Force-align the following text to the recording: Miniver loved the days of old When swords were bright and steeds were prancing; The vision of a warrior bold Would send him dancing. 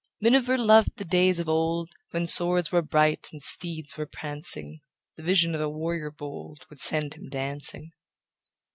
Miniver 0.19 0.57
loved 0.57 0.95
the 0.97 1.05
days 1.05 1.39
of 1.39 1.47
old 1.47 1.91
When 2.09 2.25
swords 2.25 2.71
were 2.71 2.81
bright 2.81 3.29
and 3.31 3.39
steeds 3.39 3.95
were 3.99 4.07
prancing; 4.07 4.79
The 5.15 5.21
vision 5.21 5.53
of 5.53 5.61
a 5.61 5.69
warrior 5.69 6.09
bold 6.09 6.65
Would 6.71 6.81
send 6.81 7.13
him 7.13 7.29
dancing. 7.29 7.91